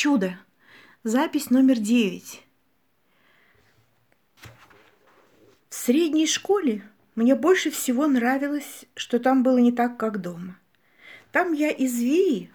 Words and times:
Чудо. 0.00 0.38
Запись 1.02 1.50
номер 1.50 1.80
девять. 1.80 2.44
В 5.68 5.74
средней 5.74 6.28
школе 6.28 6.84
мне 7.16 7.34
больше 7.34 7.72
всего 7.72 8.06
нравилось, 8.06 8.84
что 8.94 9.18
там 9.18 9.42
было 9.42 9.58
не 9.58 9.72
так, 9.72 9.96
как 9.96 10.20
дома. 10.20 10.56
Там 11.32 11.52
я 11.52 11.70
из 11.70 11.98
Вии 11.98 12.48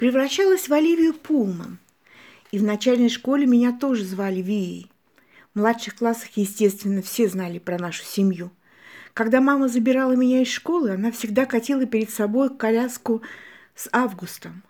превращалась 0.00 0.68
в 0.68 0.72
Оливию 0.72 1.14
Пулман. 1.14 1.78
И 2.50 2.58
в 2.58 2.64
начальной 2.64 3.08
школе 3.08 3.46
меня 3.46 3.70
тоже 3.70 4.02
звали 4.02 4.42
Вией. 4.42 4.90
В 5.54 5.60
младших 5.60 5.94
классах, 5.94 6.30
естественно, 6.34 7.02
все 7.02 7.28
знали 7.28 7.60
про 7.60 7.78
нашу 7.78 8.02
семью. 8.02 8.50
Когда 9.14 9.40
мама 9.40 9.68
забирала 9.68 10.16
меня 10.16 10.42
из 10.42 10.48
школы, 10.48 10.90
она 10.90 11.12
всегда 11.12 11.46
катила 11.46 11.86
перед 11.86 12.10
собой 12.10 12.52
коляску 12.52 13.22
с 13.76 13.88
Августом– 13.92 14.64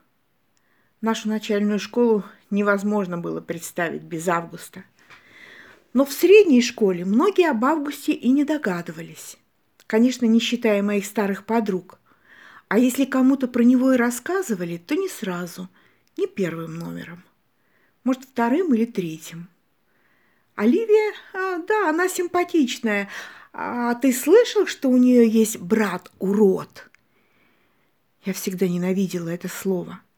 Нашу 1.01 1.29
начальную 1.29 1.79
школу 1.79 2.25
невозможно 2.50 3.17
было 3.17 3.41
представить 3.41 4.03
без 4.03 4.29
августа. 4.29 4.85
Но 5.95 6.04
в 6.04 6.13
средней 6.13 6.61
школе 6.61 7.07
многие 7.07 7.49
об 7.49 7.64
августе 7.64 8.13
и 8.13 8.29
не 8.29 8.45
догадывались. 8.45 9.39
Конечно, 9.86 10.27
не 10.27 10.41
считая 10.41 10.82
моих 10.82 11.07
старых 11.07 11.46
подруг. 11.46 11.99
А 12.68 12.79
если 12.79 13.07
кому-то 13.07 13.49
про 13.49 13.63
него 13.63 13.93
и 13.93 13.96
рассказывали, 13.96 14.77
то 14.77 14.94
не 14.94 15.08
сразу, 15.08 15.68
не 16.18 16.27
первым 16.27 16.79
номером. 16.79 17.25
Может, 18.05 18.25
вторым 18.25 18.75
или 18.75 18.85
третьим. 18.85 19.49
Оливия, 20.55 21.14
а, 21.32 21.58
да, 21.67 21.89
она 21.89 22.11
симпатичная. 22.11 23.08
А 23.55 23.94
ты 23.94 24.13
слышал, 24.13 24.67
что 24.67 24.91
у 24.91 24.99
нее 24.99 25.27
есть 25.27 25.58
брат-урод? 25.58 26.91
Я 28.27 28.35
всегда 28.35 28.69
ненавидела 28.69 29.30
это 29.30 29.49
слово– 29.49 30.00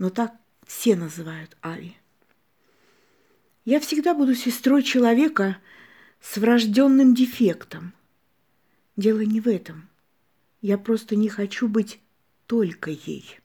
но 0.00 0.08
так 0.08 0.34
все 0.66 0.96
называют 0.96 1.56
Ави. 1.62 1.94
Я 3.66 3.80
всегда 3.80 4.14
буду 4.14 4.34
сестрой 4.34 4.82
человека 4.82 5.58
с 6.22 6.38
врожденным 6.38 7.14
дефектом. 7.14 7.92
Дело 8.96 9.20
не 9.20 9.42
в 9.42 9.46
этом. 9.46 9.90
Я 10.62 10.78
просто 10.78 11.16
не 11.16 11.28
хочу 11.28 11.68
быть 11.68 12.00
только 12.46 12.90
ей. 12.90 13.38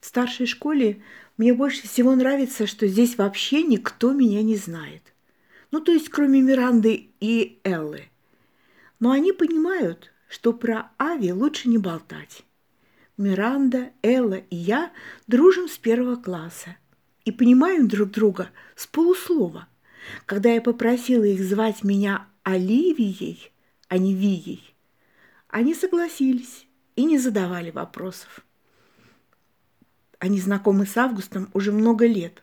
В 0.00 0.06
старшей 0.06 0.46
школе 0.46 1.02
мне 1.38 1.54
больше 1.54 1.88
всего 1.88 2.14
нравится, 2.14 2.66
что 2.66 2.86
здесь 2.86 3.16
вообще 3.16 3.62
никто 3.62 4.12
меня 4.12 4.42
не 4.42 4.56
знает. 4.56 5.14
Ну, 5.70 5.80
то 5.80 5.92
есть, 5.92 6.10
кроме 6.10 6.42
Миранды 6.42 7.08
и 7.20 7.58
Эллы. 7.64 8.10
Но 9.00 9.10
они 9.10 9.32
понимают, 9.32 10.12
что 10.28 10.52
про 10.52 10.90
Ави 10.98 11.32
лучше 11.32 11.70
не 11.70 11.78
болтать. 11.78 12.44
Миранда, 13.22 13.92
Элла 14.02 14.34
и 14.50 14.56
я 14.56 14.90
дружим 15.28 15.68
с 15.68 15.78
первого 15.78 16.16
класса 16.16 16.76
и 17.24 17.30
понимаем 17.30 17.86
друг 17.86 18.10
друга 18.10 18.50
с 18.74 18.88
полуслова. 18.88 19.68
Когда 20.26 20.50
я 20.50 20.60
попросила 20.60 21.22
их 21.22 21.40
звать 21.40 21.84
меня 21.84 22.26
Оливией, 22.42 23.52
а 23.88 23.98
не 23.98 24.14
Вией, 24.14 24.74
они 25.48 25.74
согласились 25.74 26.66
и 26.96 27.04
не 27.04 27.18
задавали 27.18 27.70
вопросов. 27.70 28.40
Они 30.18 30.40
знакомы 30.40 30.84
с 30.86 30.96
Августом 30.96 31.48
уже 31.54 31.70
много 31.70 32.06
лет. 32.06 32.42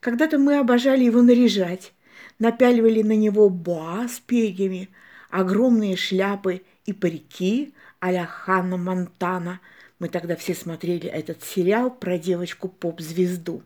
Когда-то 0.00 0.38
мы 0.38 0.56
обожали 0.58 1.04
его 1.04 1.20
наряжать, 1.20 1.92
напяливали 2.38 3.02
на 3.02 3.16
него 3.16 3.50
боа 3.50 4.08
с 4.08 4.18
перьями, 4.18 4.88
огромные 5.28 5.96
шляпы 5.96 6.62
и 6.86 6.94
парики 6.94 7.74
а-ля 8.00 8.24
Ханна 8.24 8.78
Монтана– 8.78 9.60
мы 10.00 10.08
тогда 10.08 10.34
все 10.34 10.54
смотрели 10.54 11.08
этот 11.08 11.44
сериал 11.44 11.90
про 11.90 12.18
девочку-поп-звезду. 12.18 13.62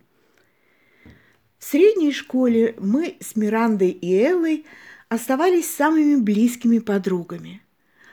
В 1.58 1.64
средней 1.64 2.12
школе 2.12 2.74
мы 2.78 3.16
с 3.20 3.36
Мирандой 3.36 3.90
и 3.90 4.14
Эллой 4.14 4.66
оставались 5.08 5.70
самыми 5.70 6.17
близкими 6.17 6.80
подругами. 6.80 7.62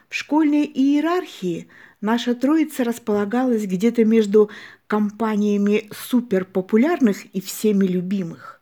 В 0.08 0.16
школьной 0.16 0.66
иерархии 0.66 1.68
наша 2.00 2.36
троица 2.36 2.84
располагалась 2.84 3.66
где-то 3.66 4.06
между 4.06 4.52
компаниями 4.88 5.90
суперпопулярных 5.92 7.26
и 7.34 7.42
всеми 7.42 7.86
любимых. 7.86 8.62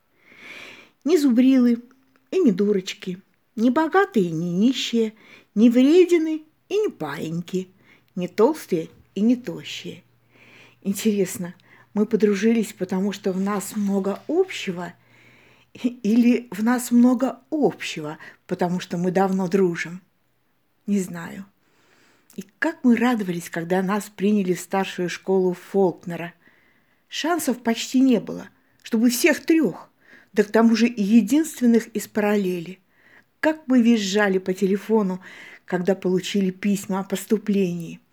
Не 1.04 1.18
зубрилы 1.18 1.82
и 2.30 2.38
не 2.38 2.50
дурочки, 2.50 3.18
не 3.56 3.70
богатые 3.70 4.26
и 4.26 4.32
не 4.32 4.52
нищие, 4.52 5.12
не 5.54 5.68
вредины 5.68 6.44
и 6.68 6.78
не 6.78 6.88
паиньки, 6.88 7.68
не 8.14 8.26
толстые 8.26 8.88
и 9.14 9.20
не 9.20 9.36
тощие. 9.36 10.02
Интересно, 10.82 11.54
мы 11.94 12.06
подружились, 12.06 12.72
потому 12.72 13.12
что 13.12 13.32
в 13.32 13.40
нас 13.40 13.76
много 13.76 14.22
общего, 14.28 14.94
или 15.74 16.48
в 16.50 16.62
нас 16.62 16.90
много 16.90 17.40
общего, 17.50 18.18
потому 18.46 18.80
что 18.80 18.96
мы 18.96 19.10
давно 19.10 19.48
дружим? 19.48 20.00
Не 20.86 21.00
знаю. 21.00 21.44
И 22.36 22.44
как 22.58 22.82
мы 22.82 22.96
радовались, 22.96 23.50
когда 23.50 23.82
нас 23.82 24.08
приняли 24.08 24.54
в 24.54 24.60
старшую 24.60 25.08
школу 25.08 25.52
Фолкнера. 25.52 26.32
Шансов 27.08 27.62
почти 27.62 28.00
не 28.00 28.20
было, 28.20 28.48
чтобы 28.82 29.10
всех 29.10 29.44
трех, 29.44 29.90
да 30.32 30.44
к 30.44 30.52
тому 30.52 30.76
же 30.76 30.86
и 30.86 31.02
единственных 31.02 31.88
из 31.88 32.06
параллели. 32.06 32.78
Как 33.40 33.62
мы 33.66 33.82
визжали 33.82 34.38
по 34.38 34.54
телефону, 34.54 35.20
когда 35.64 35.94
получили 35.96 36.50
письма 36.50 37.00
о 37.00 37.04
поступлении– 37.04 38.00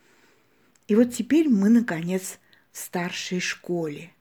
и 0.87 0.95
вот 0.95 1.13
теперь 1.13 1.49
мы, 1.49 1.69
наконец, 1.69 2.39
в 2.71 2.77
старшей 2.77 3.39
школе. 3.39 4.13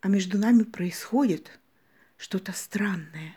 А 0.00 0.08
между 0.08 0.38
нами 0.38 0.64
происходит 0.64 1.58
что-то 2.16 2.52
странное. 2.52 3.36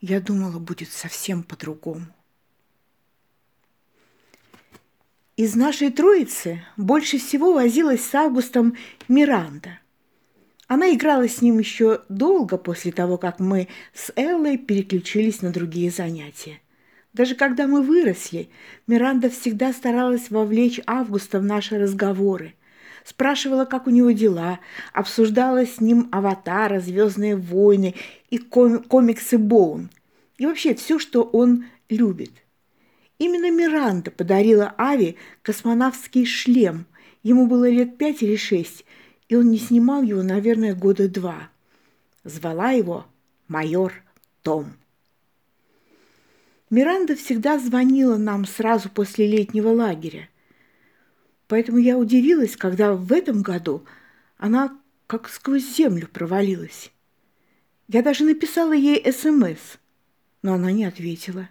Я 0.00 0.20
думала, 0.20 0.58
будет 0.58 0.90
совсем 0.90 1.42
по-другому. 1.42 2.06
Из 5.36 5.56
нашей 5.56 5.90
троицы 5.90 6.64
больше 6.76 7.18
всего 7.18 7.52
возилась 7.54 8.04
с 8.04 8.14
Августом 8.14 8.76
Миранда. 9.08 9.80
Она 10.68 10.94
играла 10.94 11.28
с 11.28 11.42
ним 11.42 11.58
еще 11.58 12.02
долго 12.08 12.56
после 12.56 12.92
того, 12.92 13.18
как 13.18 13.40
мы 13.40 13.68
с 13.92 14.12
Эллой 14.14 14.56
переключились 14.56 15.42
на 15.42 15.50
другие 15.50 15.90
занятия. 15.90 16.60
Даже 17.14 17.36
когда 17.36 17.68
мы 17.68 17.80
выросли, 17.80 18.50
Миранда 18.88 19.30
всегда 19.30 19.72
старалась 19.72 20.30
вовлечь 20.30 20.80
Августа 20.84 21.38
в 21.38 21.44
наши 21.44 21.78
разговоры. 21.78 22.54
Спрашивала, 23.04 23.66
как 23.66 23.86
у 23.86 23.90
него 23.90 24.10
дела, 24.10 24.58
обсуждала 24.92 25.64
с 25.64 25.80
ним 25.80 26.08
«Аватара», 26.10 26.80
«Звездные 26.80 27.36
войны» 27.36 27.94
и 28.30 28.38
комиксы 28.38 29.38
Боун. 29.38 29.90
И 30.38 30.46
вообще 30.46 30.74
все, 30.74 30.98
что 30.98 31.22
он 31.22 31.66
любит. 31.88 32.32
Именно 33.18 33.52
Миранда 33.52 34.10
подарила 34.10 34.74
Ави 34.76 35.16
космонавтский 35.42 36.26
шлем. 36.26 36.86
Ему 37.22 37.46
было 37.46 37.70
лет 37.70 37.96
пять 37.96 38.22
или 38.22 38.34
шесть, 38.34 38.84
и 39.28 39.36
он 39.36 39.50
не 39.50 39.58
снимал 39.58 40.02
его, 40.02 40.22
наверное, 40.22 40.74
года 40.74 41.08
два. 41.08 41.48
Звала 42.24 42.72
его 42.72 43.06
майор 43.46 43.92
Том. 44.42 44.72
Миранда 46.70 47.14
всегда 47.14 47.58
звонила 47.58 48.16
нам 48.16 48.46
сразу 48.46 48.88
после 48.88 49.26
летнего 49.26 49.68
лагеря. 49.68 50.28
Поэтому 51.46 51.78
я 51.78 51.98
удивилась, 51.98 52.56
когда 52.56 52.94
в 52.94 53.12
этом 53.12 53.42
году 53.42 53.84
она 54.38 54.78
как 55.06 55.28
сквозь 55.28 55.76
землю 55.76 56.08
провалилась. 56.08 56.90
Я 57.88 58.02
даже 58.02 58.24
написала 58.24 58.72
ей 58.72 59.12
СМС, 59.12 59.78
но 60.42 60.54
она 60.54 60.72
не 60.72 60.86
ответила. 60.86 61.50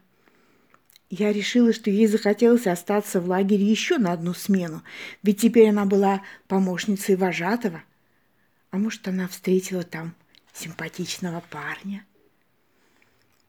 Я 1.09 1.31
решила, 1.31 1.73
что 1.73 1.91
ей 1.91 2.07
захотелось 2.07 2.65
остаться 2.65 3.21
в 3.21 3.27
лагере 3.27 3.63
еще 3.63 3.99
на 3.99 4.13
одну 4.13 4.33
смену, 4.33 4.81
ведь 5.21 5.41
теперь 5.41 5.69
она 5.69 5.85
была 5.85 6.23
помощницей 6.47 7.15
вожатого. 7.15 7.83
А 8.71 8.77
может, 8.77 9.07
она 9.07 9.27
встретила 9.27 9.83
там 9.83 10.15
симпатичного 10.53 11.43
парня. 11.51 12.03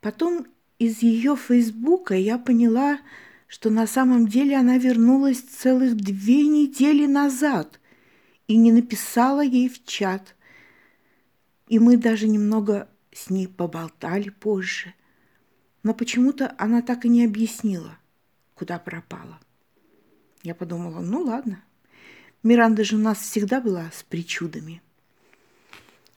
Потом 0.02 0.46
из 0.78 1.02
ее 1.02 1.36
фейсбука 1.36 2.14
я 2.14 2.38
поняла, 2.38 2.98
что 3.46 3.70
на 3.70 3.86
самом 3.86 4.26
деле 4.26 4.56
она 4.56 4.78
вернулась 4.78 5.40
целых 5.40 5.96
две 5.96 6.46
недели 6.46 7.06
назад 7.06 7.80
и 8.48 8.56
не 8.56 8.72
написала 8.72 9.42
ей 9.42 9.68
в 9.68 9.84
чат. 9.84 10.34
И 11.68 11.78
мы 11.78 11.96
даже 11.96 12.26
немного 12.28 12.88
с 13.12 13.30
ней 13.30 13.46
поболтали 13.46 14.28
позже. 14.28 14.94
Но 15.82 15.94
почему-то 15.94 16.54
она 16.58 16.82
так 16.82 17.04
и 17.04 17.08
не 17.08 17.24
объяснила, 17.24 17.98
куда 18.54 18.78
пропала. 18.78 19.38
Я 20.42 20.54
подумала, 20.54 21.00
ну 21.00 21.22
ладно, 21.22 21.62
Миранда 22.42 22.84
же 22.84 22.96
у 22.96 22.98
нас 22.98 23.18
всегда 23.18 23.60
была 23.60 23.90
с 23.94 24.02
причудами. 24.02 24.82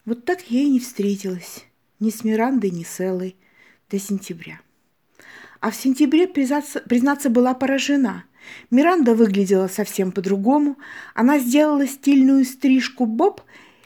Вот 0.04 0.26
так 0.26 0.50
я 0.50 0.62
и 0.62 0.70
не 0.70 0.80
встретилась 0.80 1.66
ни 2.00 2.10
с 2.10 2.24
Мирандой, 2.24 2.72
ни 2.72 2.84
с 2.84 3.00
Эллой– 3.00 3.36
до 3.90 4.00
сентября. 4.00 4.60
А 5.60 5.72
в 5.72 5.76
сентябре, 5.76 6.28
признаться, 6.28 6.82
признаться, 6.82 7.30
была 7.30 7.54
поражена. 7.54 8.26
Миранда 8.70 9.16
выглядела 9.16 9.68
совсем 9.68 10.12
по-другому. 10.12 10.78
Она 11.14 11.40
сделала 11.40 11.88
стильную 11.88 12.46
стрижку 12.46 13.06
боб 13.06 13.42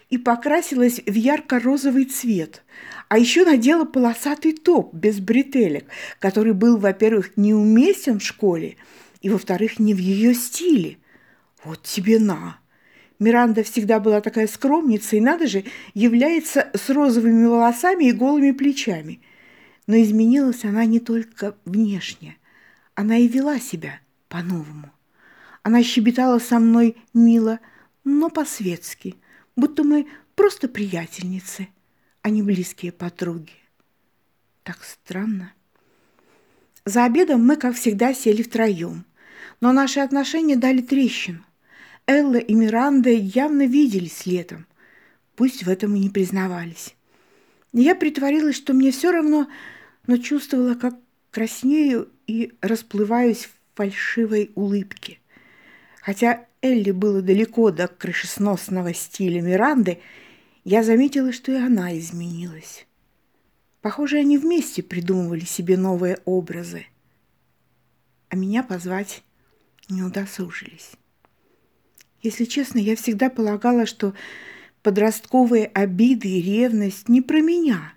и 0.09 0.17
покрасилась 0.17 1.01
в 1.05 1.13
ярко-розовый 1.13 2.05
цвет, 2.05 2.63
а 3.07 3.17
еще 3.17 3.45
надела 3.45 3.85
полосатый 3.85 4.53
топ 4.53 4.93
без 4.93 5.19
бретелек, 5.19 5.85
который 6.19 6.53
был, 6.53 6.77
во-первых, 6.77 7.37
неуместен 7.37 8.19
в 8.19 8.23
школе, 8.23 8.75
и, 9.21 9.29
во-вторых, 9.29 9.79
не 9.79 9.93
в 9.93 9.99
ее 9.99 10.33
стиле. 10.33 10.97
Вот 11.63 11.83
тебе 11.83 12.19
на! 12.19 12.57
Миранда 13.19 13.63
всегда 13.63 13.99
была 13.99 14.19
такая 14.19 14.47
скромница, 14.47 15.15
и, 15.15 15.21
надо 15.21 15.47
же, 15.47 15.63
является 15.93 16.69
с 16.73 16.89
розовыми 16.89 17.45
волосами 17.45 18.05
и 18.05 18.11
голыми 18.11 18.51
плечами. 18.51 19.21
Но 19.87 19.95
изменилась 20.01 20.63
она 20.63 20.85
не 20.85 20.99
только 20.99 21.55
внешне, 21.65 22.37
она 22.95 23.17
и 23.17 23.27
вела 23.27 23.59
себя 23.59 23.99
по-новому. 24.27 24.91
Она 25.63 25.83
щебетала 25.83 26.39
со 26.39 26.59
мной 26.59 26.97
мило, 27.13 27.59
но 28.03 28.29
по-светски, 28.29 29.15
будто 29.55 29.83
мы 29.83 30.07
просто 30.35 30.67
приятельницы, 30.67 31.67
а 32.21 32.29
не 32.29 32.41
близкие 32.41 32.91
подруги. 32.91 33.53
Так 34.63 34.83
странно. 34.83 35.53
За 36.85 37.05
обедом 37.05 37.45
мы, 37.45 37.57
как 37.57 37.75
всегда, 37.75 38.13
сели 38.13 38.41
втроем, 38.41 39.05
но 39.59 39.71
наши 39.71 39.99
отношения 39.99 40.55
дали 40.55 40.81
трещину. 40.81 41.43
Элла 42.07 42.37
и 42.37 42.53
Миранда 42.53 43.11
явно 43.11 43.67
виделись 43.67 44.25
летом, 44.25 44.65
пусть 45.35 45.63
в 45.63 45.69
этом 45.69 45.95
и 45.95 45.99
не 45.99 46.09
признавались. 46.09 46.95
Я 47.73 47.95
притворилась, 47.95 48.55
что 48.55 48.73
мне 48.73 48.91
все 48.91 49.11
равно, 49.11 49.47
но 50.07 50.17
чувствовала, 50.17 50.75
как 50.75 50.95
краснею 51.29 52.09
и 52.27 52.53
расплываюсь 52.61 53.45
в 53.45 53.51
фальшивой 53.75 54.51
улыбке. 54.55 55.19
Хотя 56.01 56.45
Элли 56.61 56.91
было 56.91 57.21
далеко 57.21 57.71
до 57.71 57.87
крышесносного 57.87 58.93
стиля 58.93 59.41
Миранды, 59.41 59.99
я 60.63 60.83
заметила, 60.83 61.31
что 61.31 61.51
и 61.51 61.55
она 61.55 61.97
изменилась. 61.97 62.85
Похоже, 63.81 64.17
они 64.17 64.37
вместе 64.37 64.83
придумывали 64.83 65.45
себе 65.45 65.77
новые 65.77 66.19
образы, 66.25 66.85
а 68.29 68.35
меня 68.35 68.61
позвать 68.63 69.23
не 69.89 70.03
удосужились. 70.03 70.91
Если 72.21 72.45
честно, 72.45 72.77
я 72.77 72.95
всегда 72.95 73.29
полагала, 73.29 73.87
что 73.87 74.13
подростковые 74.83 75.65
обиды 75.67 76.27
и 76.27 76.41
ревность 76.41 77.09
не 77.09 77.21
про 77.21 77.41
меня. 77.41 77.93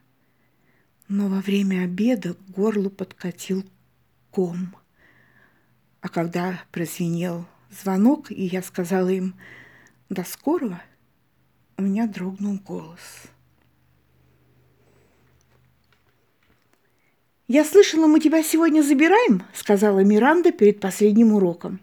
Но 1.08 1.28
во 1.28 1.40
время 1.40 1.84
обеда 1.84 2.34
к 2.34 2.50
горлу 2.50 2.90
подкатил 2.90 3.64
ком. 4.30 4.74
А 6.00 6.08
когда 6.08 6.60
прозвенел 6.70 7.46
звонок, 7.70 8.30
и 8.30 8.44
я 8.44 8.62
сказала 8.62 9.08
им 9.08 9.34
«до 10.08 10.24
скорого», 10.24 10.82
у 11.76 11.82
меня 11.82 12.06
дрогнул 12.06 12.58
голос. 12.58 13.28
«Я 17.46 17.64
слышала, 17.64 18.06
мы 18.06 18.20
тебя 18.20 18.42
сегодня 18.42 18.82
забираем»,— 18.82 19.42
сказала 19.54 20.00
Миранда 20.00 20.50
перед 20.50 20.80
последним 20.80 21.32
уроком. 21.34 21.80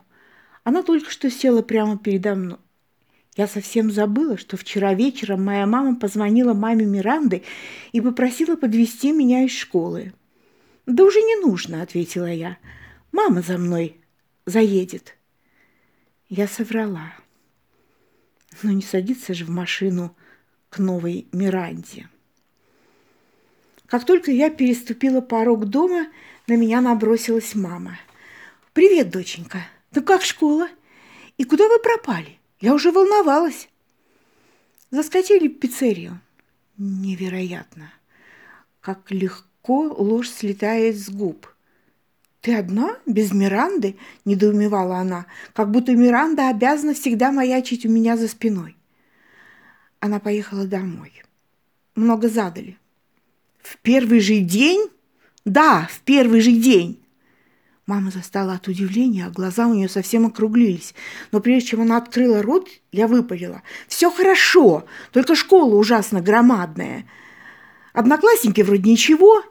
Она 0.63 0.81
только 0.81 1.11
что 1.11 1.29
села 1.29 1.61
прямо 1.61 1.97
передо 1.97 2.35
мной. 2.35 2.57
Я 3.35 3.47
совсем 3.47 3.91
забыла, 3.91 4.37
что 4.37 4.57
вчера 4.57 4.93
вечером 4.93 5.45
моя 5.45 5.65
мама 5.65 5.95
позвонила 5.95 6.53
маме 6.53 6.85
Миранды 6.85 7.43
и 7.93 8.01
попросила 8.01 8.57
подвести 8.57 9.11
меня 9.11 9.45
из 9.45 9.51
школы. 9.51 10.13
«Да 10.85 11.05
уже 11.05 11.21
не 11.21 11.37
нужно»,— 11.37 11.81
ответила 11.83 12.31
я. 12.31 12.57
«Мама 13.11 13.41
за 13.41 13.57
мной 13.57 13.97
заедет». 14.45 15.15
Я 16.27 16.47
соврала. 16.47 17.13
Но 18.63 18.71
не 18.71 18.81
садиться 18.81 19.33
же 19.33 19.45
в 19.45 19.49
машину 19.49 20.15
к 20.69 20.79
новой 20.79 21.27
Миранде. 21.31 22.09
Как 23.85 24.05
только 24.05 24.31
я 24.31 24.49
переступила 24.49 25.21
порог 25.21 25.65
дома, 25.65 26.07
на 26.47 26.55
меня 26.55 26.81
набросилась 26.81 27.55
мама. 27.55 27.97
«Привет, 28.73 29.09
доченька!» 29.09 29.65
«Ну 29.93 30.01
как 30.01 30.23
школа? 30.23 30.69
И 31.37 31.43
куда 31.43 31.67
вы 31.67 31.79
пропали? 31.79 32.39
Я 32.61 32.73
уже 32.73 32.91
волновалась». 32.91 33.67
Заскочили 34.91 35.47
в 35.47 35.57
пиццерию. 35.57 36.19
Невероятно. 36.77 37.91
Как 38.81 39.09
легко 39.09 39.83
ложь 39.83 40.29
слетает 40.29 40.97
с 40.97 41.09
губ. 41.09 41.47
«Ты 42.41 42.55
одна? 42.55 42.97
Без 43.05 43.31
Миранды?»– 43.31 43.97
недоумевала 44.25 44.97
она, 44.97 45.27
как 45.53 45.69
будто 45.69 45.93
Миранда 45.93 46.49
обязана 46.49 46.95
всегда 46.95 47.31
маячить 47.31 47.85
у 47.85 47.89
меня 47.89 48.17
за 48.17 48.27
спиной. 48.27 48.75
Она 49.99 50.19
поехала 50.19 50.65
домой. 50.65 51.23
Много 51.95 52.29
задали. 52.29 52.77
«В 53.61 53.77
первый 53.77 54.19
же 54.19 54.39
день?» 54.39 54.89
«Да, 55.45 55.87
в 55.91 56.01
первый 56.01 56.41
же 56.41 56.51
день!» 56.51 57.00
Мама 57.91 58.09
застала 58.09 58.53
от 58.53 58.69
удивления, 58.69 59.25
а 59.25 59.31
глаза 59.31 59.67
у 59.67 59.73
нее 59.73 59.89
совсем 59.89 60.25
округлились. 60.25 60.95
Но 61.33 61.41
прежде 61.41 61.71
чем 61.71 61.81
она 61.81 61.97
открыла 61.97 62.41
рот, 62.41 62.69
я 62.93 63.05
выпалила. 63.05 63.63
«Все 63.89 64.09
хорошо, 64.09 64.85
только 65.11 65.35
школа 65.35 65.75
ужасно 65.75 66.21
громадная. 66.21 67.05
Одноклассники 67.91 68.61
вроде 68.61 68.89
ничего». 68.89 69.43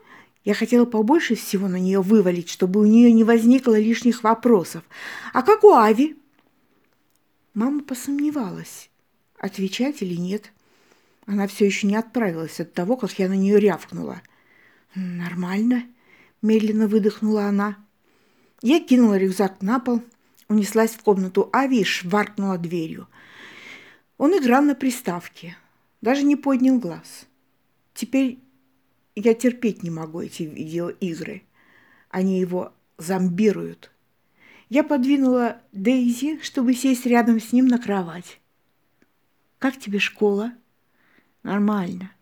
Я 0.43 0.55
хотела 0.55 0.87
побольше 0.87 1.35
всего 1.35 1.69
на 1.69 1.77
нее 1.79 2.01
вывалить, 2.01 2.49
чтобы 2.49 2.81
у 2.81 2.87
нее 2.87 3.13
не 3.13 3.25
возникло 3.25 3.79
лишних 3.79 4.23
вопросов. 4.23 4.85
«А 5.35 5.43
как 5.43 5.63
у 5.63 5.75
Ави?» 5.75 6.17
Мама 7.53 7.83
посомневалась, 7.83 8.89
отвечать 9.39 10.01
или 10.01 10.15
нет. 10.15 10.51
Она 11.27 11.47
все 11.47 11.67
еще 11.67 11.87
не 11.87 11.95
отправилась 11.95 12.59
от 12.59 12.73
того, 12.73 12.97
как 12.97 13.19
я 13.19 13.29
на 13.29 13.37
нее 13.37 13.61
рявкнула. 13.61 14.23
«Нормально»,– 14.95 15.85
медленно 16.41 16.89
выдохнула 16.89 17.45
она. 17.45 17.77
Я 18.63 18.81
кинула 18.81 19.17
рюкзак 19.17 19.63
на 19.63 19.81
пол, 19.81 20.03
унеслась 20.49 20.93
в 20.93 21.03
комнату 21.03 21.49
Ави 21.53 21.81
и 21.81 21.85
шваркнула 21.85 22.59
дверью. 22.59 23.09
Он 24.19 24.37
играл 24.37 24.63
на 24.63 24.75
приставке, 24.75 25.57
даже 26.03 26.25
не 26.25 26.37
поднял 26.37 26.79
глаз. 26.79 27.27
Теперь 27.95 28.39
я 29.15 29.35
терпеть 29.35 29.83
не 29.83 29.91
могу 29.91 30.21
эти 30.21 30.43
видеоигры. 30.43 31.43
Они 32.11 32.39
его 32.39 32.73
зомбируют. 32.99 33.91
Я 34.69 34.85
подвинула 34.85 35.61
Дейзи, 35.73 36.41
чтобы 36.43 36.75
сесть 36.75 37.07
рядом 37.07 37.41
с 37.41 37.53
ним 37.53 37.67
на 37.67 37.79
кровать. 37.79 38.41
«Как 39.59 39.79
тебе 39.79 39.99
школа?» 39.99 40.53
«Нормально». 41.43 42.13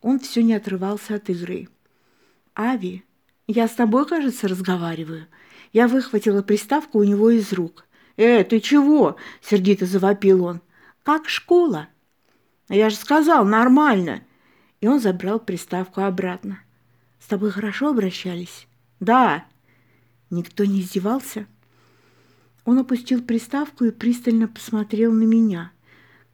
Он 0.00 0.18
все 0.18 0.42
не 0.42 0.54
отрывался 0.54 1.14
от 1.14 1.30
игры. 1.30 1.68
«Ави, 2.54 3.02
я 3.46 3.68
с 3.68 3.72
тобой, 3.72 4.06
кажется, 4.06 4.48
разговариваю». 4.48 5.26
Я 5.72 5.88
выхватила 5.88 6.42
приставку 6.42 7.00
у 7.00 7.04
него 7.04 7.30
из 7.30 7.52
рук. 7.52 7.84
«Э, 8.16 8.44
ты 8.44 8.60
чего?»– 8.60 9.16
сердито 9.42 9.86
завопил 9.86 10.44
он. 10.44 10.60
«Как 11.02 11.28
школа?» 11.28 11.88
«Я 12.68 12.90
же 12.90 12.96
сказал, 12.96 13.44
нормально!» 13.44 14.22
И 14.80 14.86
он 14.86 15.00
забрал 15.00 15.40
приставку 15.40 16.02
обратно. 16.02 16.60
«С 17.18 17.26
тобой 17.26 17.50
хорошо 17.50 17.88
обращались?» 17.88 18.68
«Да». 19.00 19.44
Никто 20.30 20.64
не 20.64 20.80
издевался? 20.80 21.46
Он 22.64 22.78
опустил 22.78 23.22
приставку 23.22 23.84
и 23.84 23.90
пристально 23.90 24.48
посмотрел 24.48 25.12
на 25.12 25.24
меня, 25.24 25.70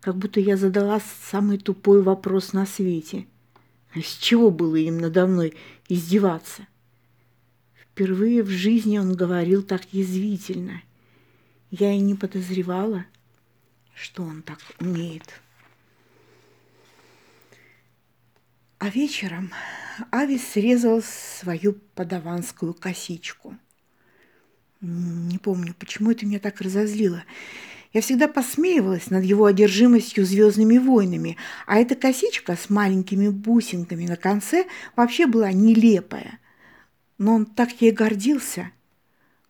как 0.00 0.16
будто 0.16 0.40
я 0.40 0.56
задала 0.56 1.00
самый 1.30 1.58
тупой 1.58 2.02
вопрос 2.02 2.52
на 2.52 2.66
свете. 2.66 3.26
А 3.94 4.00
с 4.00 4.16
чего 4.16 4.50
было 4.50 4.76
им 4.76 4.98
надо 4.98 5.26
мной 5.26 5.54
издеваться? 5.88 6.66
Впервые 8.00 8.42
в 8.42 8.48
жизни 8.48 8.96
он 8.96 9.14
говорил 9.14 9.62
так 9.62 9.82
язвительно. 9.92 10.80
Я 11.70 11.92
и 11.92 11.98
не 11.98 12.14
подозревала, 12.14 13.04
что 13.94 14.22
он 14.22 14.40
так 14.40 14.58
умеет. 14.78 15.38
А 18.78 18.88
вечером 18.88 19.52
Авис 20.10 20.48
срезал 20.48 21.02
свою 21.02 21.74
подаванскую 21.94 22.72
косичку. 22.72 23.54
Не 24.80 25.36
помню, 25.36 25.74
почему 25.78 26.12
это 26.12 26.24
меня 26.24 26.38
так 26.38 26.62
разозлило. 26.62 27.22
Я 27.92 28.00
всегда 28.00 28.28
посмеивалась 28.28 29.10
над 29.10 29.24
его 29.24 29.44
одержимостью 29.44 30.24
звездными 30.24 30.78
войнами, 30.78 31.36
а 31.66 31.76
эта 31.76 31.96
косичка 31.96 32.56
с 32.56 32.70
маленькими 32.70 33.28
бусинками 33.28 34.06
на 34.06 34.16
конце 34.16 34.64
вообще 34.96 35.26
была 35.26 35.52
нелепая– 35.52 36.38
но 37.20 37.34
он 37.34 37.44
так 37.44 37.82
ей 37.82 37.92
гордился, 37.92 38.72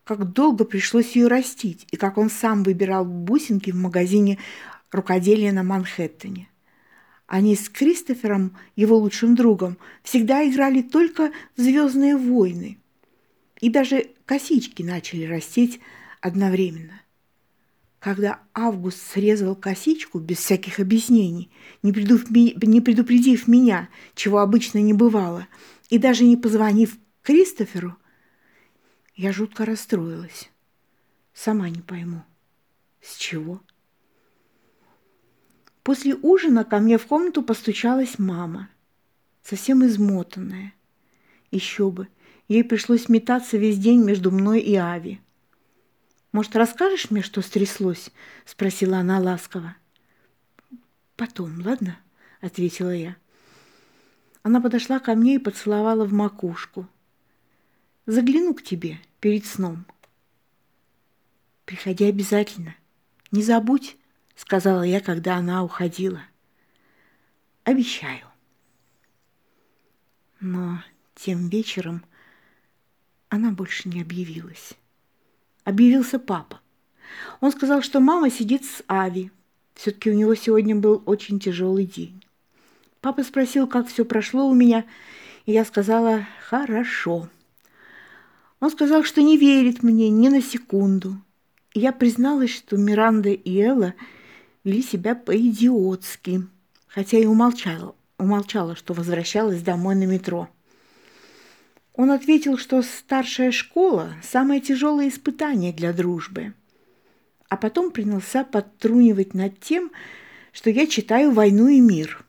как 0.03 0.33
долго 0.33 0.65
пришлось 0.65 1.15
ее 1.15 1.29
растить, 1.29 1.87
и 1.93 1.97
как 1.97 2.19
он 2.19 2.29
сам 2.29 2.65
выбирал 2.65 3.05
бусинки 3.05 3.71
в 3.71 3.77
магазине 3.77 4.39
рукоделия 4.91 5.53
на 5.53 5.62
Манхэттене. 5.62 6.49
Они 7.29 7.55
с 7.55 7.69
Кристофером, 7.69 8.57
его 8.75 8.99
лучшим 8.99 9.37
другом, 9.37 9.79
всегда 10.03 10.45
играли 10.45 10.83
только 10.83 11.31
в 11.57 11.61
«Звездные 11.61 12.17
войны». 12.17 12.79
И 13.61 13.71
даже 13.71 14.09
косички 14.27 14.83
начали 14.83 15.25
растить 15.25 15.81
одновременно. 16.21 17.00
когда 18.00 18.41
Август 18.53 18.99
срезал 19.12 19.55
косичку 19.55 20.19
без 20.19 20.39
всяких 20.39 20.81
объяснений, 20.81 21.50
не 21.83 21.93
предупредив 21.93 23.47
меня, 23.47 23.89
чего 24.17 24.39
обычно 24.39 24.79
не 24.79 24.95
бывало, 24.95 25.47
и 25.89 25.99
даже 25.99 26.25
не 26.25 26.37
позвонив 26.37 26.97
Кристоферу, 27.23 27.97
я 29.15 29.33
жутко 29.33 29.67
расстроилась. 29.67 30.50
Сама 31.35 31.69
не 31.69 31.83
пойму, 31.83 32.23
с 33.03 33.17
чего. 33.17 33.61
После 35.83 36.15
ужина 36.15 36.65
ко 36.65 36.79
мне 36.79 36.97
в 36.97 37.07
комнату 37.07 37.43
постучалась 37.43 38.19
мама, 38.19 38.71
совсем 39.43 39.85
измотанная. 39.85 40.73
Еще 41.50 41.91
бы, 41.91 42.09
ей 42.49 42.65
пришлось 42.65 43.09
метаться 43.09 43.59
весь 43.59 43.79
день 43.79 44.03
между 44.03 44.31
мной 44.31 44.61
и 44.61 44.75
Ави. 44.77 45.21
«Может, 46.33 46.57
расскажешь 46.57 47.11
мне, 47.11 47.23
что 47.23 47.43
стряслось?»– 47.43 48.11
спросила 48.47 48.99
она 48.99 49.19
ласково. 49.19 49.77
«Потом, 51.17 51.61
ладно?»– 51.61 51.99
ответила 52.41 52.95
я. 52.95 53.17
Она 54.43 54.61
подошла 54.61 55.00
ко 55.00 55.15
мне 55.15 55.35
и 55.35 55.39
поцеловала 55.39 56.05
в 56.05 56.12
макушку. 56.12 56.87
«Загляну 58.11 58.55
к 58.55 58.62
тебе 58.64 58.99
перед 59.21 59.47
сном». 59.47 59.87
«Приходи 61.64 62.07
обязательно. 62.07 62.75
Не 63.31 63.40
забудь»,— 63.40 63.97
сказала 64.35 64.83
я, 64.83 65.00
когда 65.00 65.37
она 65.37 65.62
уходила. 65.62 66.21
«Обещаю». 67.62 68.26
Но 70.40 70.83
тем 71.14 71.49
вечером 71.50 72.05
она 73.29 73.52
больше 73.52 73.88
не 73.88 74.02
объявилась. 74.02 74.73
Объявился 75.62 76.19
папа. 76.19 76.61
Он 77.40 77.52
сказал, 77.52 77.81
что 77.81 78.00
мама 78.00 78.29
сидит 78.29 78.64
с 78.64 78.83
Ави. 78.88 79.31
Все-таки 79.75 80.11
у 80.11 80.14
него 80.14 80.35
сегодня 80.35 80.75
был 80.75 81.00
очень 81.07 81.38
тяжелый 81.38 81.87
день. 81.87 82.21
Папа 83.02 83.23
спросил, 83.23 83.69
как 83.69 83.87
все 83.87 84.05
прошло 84.05 84.49
у 84.49 84.55
меня, 84.55 84.85
и 85.47 85.52
я 85.52 85.64
сказала 85.64 86.26
«хорошо». 86.49 87.29
Он 88.61 88.71
сказал, 88.71 89.05
что 89.05 89.23
не 89.23 89.37
верит 89.37 89.83
мне 89.83 90.11
ни 90.11 90.29
на 90.29 90.43
секунду, 90.43 91.17
я 91.75 91.93
призналась, 91.93 92.50
что 92.50 92.76
Миранда 92.76 93.31
и 93.31 93.61
Элла 93.61 93.95
вели 94.64 94.83
себя 94.83 95.14
по-идиотски, 95.14 96.47
хотя 96.88 97.19
и 97.19 97.26
умолчала, 97.26 97.95
умолчала, 98.19 98.75
что 98.75 98.93
возвращалась 98.93 99.62
домой 99.62 99.95
на 99.95 100.05
метро. 100.05 100.49
Он 101.95 102.11
ответил, 102.11 102.59
что 102.59 102.83
старшая 102.83 103.52
школа– 103.52 104.14
самое 104.23 104.61
тяжелое 104.61 105.09
испытание 105.09 105.73
для 105.73 105.93
дружбы. 105.93 106.55
А 107.49 107.57
потом 107.57 107.93
принялся 107.93 108.43
подтрунивать 108.43 109.35
над 109.35 109.61
тем, 109.61 109.93
что 110.52 110.71
я 110.71 110.87
читаю 110.87 111.31
«Войну 111.31 111.69
и 111.69 111.81
мир». 111.81 112.25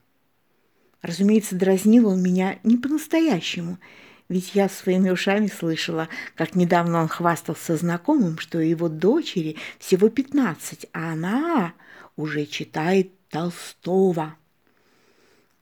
Разумеется, 1.02 1.56
дразнил 1.56 2.10
он 2.10 2.22
меня 2.22 2.60
не 2.64 2.78
по-настоящему– 2.78 3.80
ведь 4.32 4.56
я 4.56 4.70
своими 4.70 5.10
ушами 5.10 5.48
слышала, 5.48 6.08
как 6.36 6.56
недавно 6.56 7.02
он 7.02 7.10
хвастался 7.10 7.76
знакомым, 7.76 8.40
что 8.40 8.60
его 8.60 8.88
дочери 8.88 9.58
всего 9.78 10.08
пятнадцать, 10.08 10.86
а 10.94 11.12
она 11.12 11.74
уже 12.16 12.46
читает 12.46 13.12
Толстого. 13.30 14.36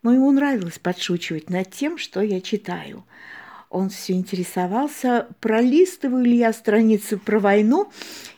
Но 0.03 0.13
ему 0.13 0.31
нравилось 0.31 0.77
подшучивать 0.77 1.49
над 1.49 1.71
тем, 1.71 1.97
что 1.97 2.21
я 2.21 2.41
читаю. 2.41 3.05
Он 3.71 3.89
все 3.89 4.13
интересовался, 4.13 5.27
пролистываю 5.39 6.23
ли 6.23 6.37
я 6.37 6.53
страницы 6.53 7.17
про 7.17 7.39
войну 7.39 7.91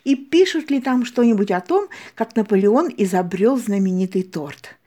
и 0.05 0.15
пишут 0.15 0.71
ли 0.71 0.79
там 0.79 1.03
что-нибудь 1.03 1.51
о 1.51 1.59
том, 1.59 1.89
как 2.15 2.37
Наполеон 2.37 2.89
изобрел 2.95 3.57
знаменитый 3.57 4.23
торт– 4.23 4.77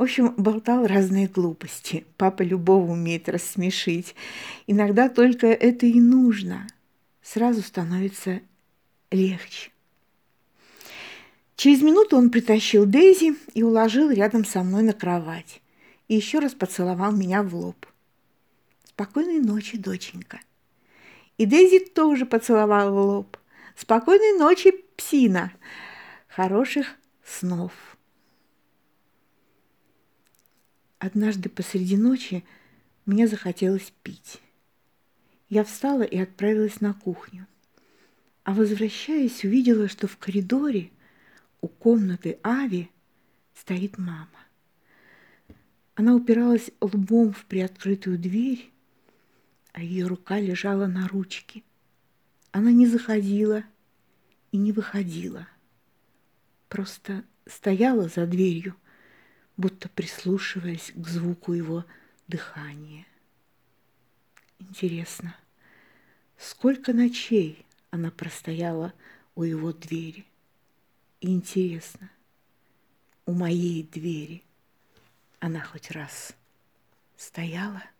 в 0.00 0.02
общем, 0.02 0.32
болтал 0.38 0.86
разные 0.86 1.28
глупости. 1.28 2.06
Папа 2.16 2.40
любого 2.40 2.92
умеет 2.92 3.28
рассмешить. 3.28 4.14
Иногда 4.66 5.10
только 5.10 5.48
это 5.48 5.84
и 5.84 6.00
нужно. 6.00 6.66
Сразу 7.20 7.60
становится 7.60 8.40
легче. 9.10 9.70
Через 11.54 11.82
минуту 11.82 12.16
он 12.16 12.30
притащил 12.30 12.86
Дейзи 12.86 13.34
и 13.52 13.62
уложил 13.62 14.10
рядом 14.10 14.46
со 14.46 14.62
мной 14.62 14.84
на 14.84 14.94
кровать. 14.94 15.60
И 16.08 16.16
еще 16.16 16.38
раз 16.38 16.54
поцеловал 16.54 17.12
меня 17.12 17.42
в 17.42 17.54
лоб. 17.54 17.84
«Спокойной 18.84 19.40
ночи, 19.40 19.76
доченька». 19.76 20.40
И 21.36 21.44
Дейзи 21.44 21.78
тоже 21.78 22.24
поцеловал 22.24 22.90
в 22.90 22.96
лоб. 22.96 23.36
«Спокойной 23.76 24.38
ночи, 24.38 24.72
псина! 24.96 25.52
Хороших 26.26 26.96
снов!» 27.22 27.89
Однажды 31.00 31.48
посреди 31.48 31.96
ночи 31.96 32.44
мне 33.06 33.26
захотелось 33.26 33.90
пить. 34.02 34.38
Я 35.48 35.64
встала 35.64 36.02
и 36.02 36.18
отправилась 36.18 36.82
на 36.82 36.92
кухню. 36.92 37.46
А 38.44 38.52
возвращаясь, 38.52 39.42
увидела, 39.42 39.88
что 39.88 40.06
в 40.06 40.18
коридоре 40.18 40.90
у 41.62 41.68
комнаты 41.68 42.38
Ави 42.42 42.90
стоит 43.54 43.96
мама. 43.96 44.28
Она 45.94 46.14
упиралась 46.14 46.70
лбом 46.82 47.32
в 47.32 47.46
приоткрытую 47.46 48.18
дверь, 48.18 48.70
а 49.72 49.82
ее 49.82 50.06
рука 50.06 50.38
лежала 50.38 50.86
на 50.86 51.08
ручке. 51.08 51.62
Она 52.52 52.72
не 52.72 52.86
заходила 52.86 53.64
и 54.52 54.58
не 54.58 54.72
выходила, 54.72 55.48
просто 56.68 57.24
стояла 57.46 58.08
за 58.08 58.26
дверью– 58.26 58.76
будто 59.56 59.88
прислушиваясь 59.88 60.92
к 60.94 61.08
звуку 61.08 61.52
его 61.52 61.84
дыхания. 62.28 63.06
Интересно, 64.58 65.36
сколько 66.38 66.92
ночей 66.92 67.64
она 67.90 68.10
простояла 68.10 68.92
у 69.34 69.42
его 69.42 69.72
двери? 69.72 70.26
И 71.20 71.28
интересно, 71.28 72.10
у 73.26 73.32
моей 73.32 73.82
двери 73.82 74.42
она 75.38 75.60
хоть 75.60 75.90
раз 75.90 76.34
стояла– 77.16 77.82